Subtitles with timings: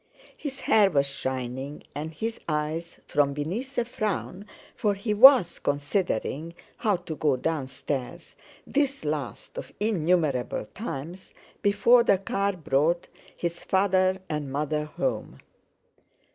[0.35, 6.55] His hair was shining, and his eyes, from beneath a frown, for he was considering
[6.77, 8.35] how to go downstairs,
[8.65, 15.37] this last of innumerable times, before the car brought his father and mother home.